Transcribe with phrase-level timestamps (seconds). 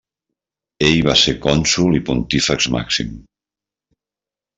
[0.85, 3.13] El va ser cònsol i Pontífex Màxim.